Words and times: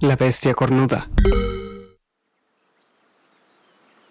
La 0.00 0.14
bestia 0.14 0.52
cornuda. 0.52 1.08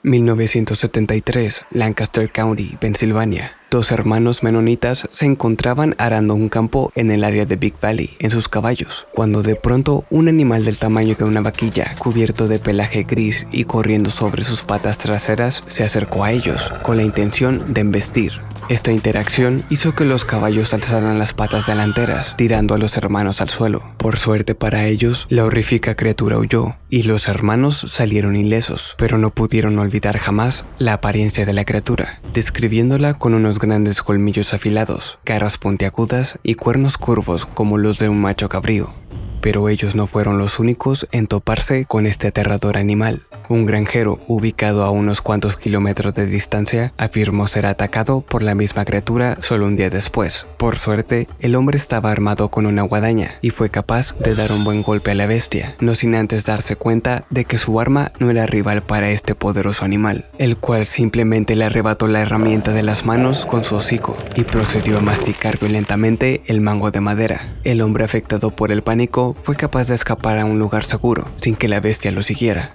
1973, 0.02 1.66
Lancaster 1.72 2.32
County, 2.32 2.76
Pensilvania. 2.80 3.52
Dos 3.70 3.92
hermanos 3.92 4.42
menonitas 4.42 5.08
se 5.12 5.28
encontraban 5.28 5.94
arando 6.00 6.34
un 6.34 6.50
campo 6.50 6.92
en 6.96 7.12
el 7.12 7.24
área 7.24 7.46
de 7.46 7.56
Big 7.56 7.76
Valley 7.80 8.10
en 8.20 8.32
sus 8.32 8.50
caballos, 8.50 9.06
cuando 9.14 9.44
de 9.44 9.56
pronto 9.56 10.06
un 10.10 10.28
animal 10.28 10.66
del 10.66 10.80
tamaño 10.80 11.14
de 11.14 11.26
una 11.26 11.42
vaquilla, 11.42 11.94
cubierto 12.00 12.48
de 12.48 12.58
pelaje 12.58 13.04
gris 13.04 13.46
y 13.52 13.66
corriendo 13.66 14.10
sobre 14.10 14.44
sus 14.44 14.64
patas 14.64 14.98
traseras, 14.98 15.64
se 15.68 15.84
acercó 15.84 16.24
a 16.24 16.32
ellos 16.32 16.74
con 16.82 16.98
la 16.98 17.04
intención 17.04 17.74
de 17.74 17.82
embestir. 17.82 18.34
Esta 18.68 18.92
interacción 18.92 19.64
hizo 19.70 19.94
que 19.94 20.06
los 20.06 20.26
caballos 20.26 20.74
alzaran 20.74 21.20
las 21.20 21.36
patas 21.36 21.68
delanteras, 21.68 22.36
tirando 22.36 22.74
a 22.74 22.80
los 22.80 22.98
hermanos 22.98 23.40
al 23.40 23.50
suelo. 23.50 23.84
Por 23.98 24.18
suerte 24.18 24.56
para 24.56 24.88
ellos, 24.88 25.28
la 25.30 25.46
horrífica 25.46 25.96
criatura 25.96 26.40
huyó 26.40 26.76
y 26.90 27.04
los 27.04 27.28
hermanos 27.28 27.86
salieron 27.88 28.36
ilesos, 28.36 28.96
pero 28.98 29.20
no 29.20 29.30
pudieron 29.30 29.78
olvidar 29.78 30.18
jamás 30.18 30.66
la 30.80 30.94
apariencia 30.94 31.46
de 31.46 31.54
la 31.54 31.64
criatura, 31.64 32.22
describiéndola 32.34 33.20
con 33.20 33.36
unos 33.36 33.60
grandes 33.60 34.02
colmillos 34.02 34.54
afilados, 34.56 35.20
garras 35.26 35.60
puntiagudas 35.60 36.40
y 36.42 36.56
cuernos 36.56 36.98
curvos 36.98 37.46
como 37.46 37.78
los 37.78 38.00
de 38.00 38.10
un 38.10 38.20
macho 38.20 38.50
cabrío. 38.50 39.05
Pero 39.46 39.70
ellos 39.70 39.94
no 39.94 40.08
fueron 40.08 40.40
los 40.40 40.58
únicos 40.58 41.08
en 41.12 41.28
toparse 41.28 41.86
con 41.86 42.08
este 42.08 42.30
aterrador 42.30 42.78
animal. 42.78 43.28
Un 43.48 43.68
granjero, 43.68 44.20
ubicado 44.28 44.84
a 44.84 44.90
unos 44.90 45.22
cuantos 45.22 45.56
kilómetros 45.56 46.16
de 46.16 46.26
distancia, 46.26 46.94
afirmó 46.98 47.46
ser 47.46 47.68
atacado 47.68 48.22
por 48.22 48.42
la 48.42 48.56
misma 48.56 48.86
criatura 48.86 49.38
solo 49.42 49.68
un 49.68 49.76
día 49.76 49.92
después. 49.92 50.48
Por 50.66 50.78
suerte, 50.78 51.28
el 51.42 51.54
hombre 51.54 51.78
estaba 51.78 52.10
armado 52.10 52.50
con 52.50 52.66
una 52.66 52.82
guadaña 52.82 53.36
y 53.44 53.52
fue 53.52 53.70
capaz 53.70 54.18
de 54.18 54.34
dar 54.34 54.52
un 54.52 54.64
buen 54.64 54.82
golpe 54.82 55.12
a 55.12 55.14
la 55.14 55.28
bestia, 55.28 55.76
no 55.80 55.94
sin 55.94 56.16
antes 56.16 56.44
darse 56.44 56.76
cuenta 56.76 57.26
de 57.30 57.46
que 57.46 57.60
su 57.60 57.80
arma 57.80 58.12
no 58.18 58.32
era 58.32 58.48
rival 58.48 58.82
para 58.82 59.12
este 59.12 59.36
poderoso 59.36 59.86
animal, 59.86 60.26
el 60.40 60.58
cual 60.58 60.88
simplemente 60.88 61.56
le 61.56 61.66
arrebató 61.66 62.08
la 62.08 62.24
herramienta 62.24 62.72
de 62.74 62.82
las 62.82 63.06
manos 63.06 63.46
con 63.46 63.64
su 63.64 63.76
hocico 63.76 64.18
y 64.36 64.42
procedió 64.42 64.98
a 64.98 65.02
masticar 65.02 65.60
violentamente 65.60 66.42
el 66.48 66.62
mango 66.62 66.90
de 66.90 67.00
madera. 67.00 67.60
El 67.64 67.80
hombre 67.82 68.04
afectado 68.04 68.50
por 68.50 68.72
el 68.72 68.82
pánico 68.82 69.36
fue 69.40 69.56
capaz 69.56 69.90
de 69.90 69.94
escapar 69.94 70.40
a 70.40 70.46
un 70.46 70.58
lugar 70.58 70.84
seguro 70.84 71.30
sin 71.40 71.56
que 71.56 71.68
la 71.68 71.80
bestia 71.80 72.10
lo 72.12 72.24
siguiera. 72.24 72.74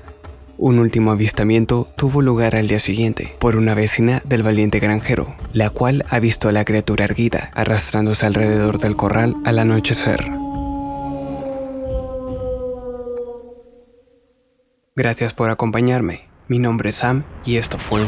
Un 0.62 0.78
último 0.78 1.10
avistamiento 1.10 1.88
tuvo 1.96 2.20
lugar 2.20 2.54
al 2.54 2.68
día 2.68 2.80
siguiente 2.80 3.34
por 3.40 3.56
una 3.56 3.74
vecina 3.74 4.20
del 4.26 4.42
valiente 4.42 4.78
granjero, 4.78 5.34
la 5.54 5.70
cual 5.70 6.04
ha 6.10 6.20
visto 6.20 6.50
a 6.50 6.52
la 6.52 6.66
criatura 6.66 7.06
erguida 7.06 7.50
arrastrándose 7.54 8.26
alrededor 8.26 8.76
del 8.76 8.94
corral 8.94 9.36
al 9.46 9.58
anochecer. 9.58 10.20
Gracias 14.94 15.32
por 15.32 15.48
acompañarme. 15.48 16.28
Mi 16.46 16.58
nombre 16.58 16.90
es 16.90 16.96
Sam 16.96 17.24
y 17.46 17.56
esto 17.56 17.78
fue 17.78 18.02